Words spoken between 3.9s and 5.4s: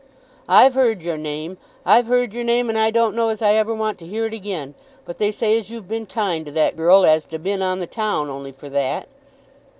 to hear it again. But they